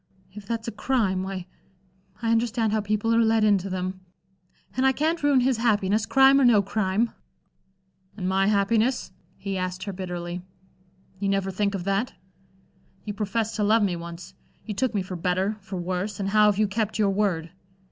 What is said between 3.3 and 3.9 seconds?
into